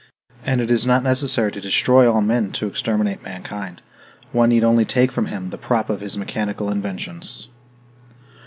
[0.43, 3.83] And it is not necessary to destroy all men in order to exterminate mankind;
[4.31, 7.49] one need only take from him the prop of his mechanical inventions.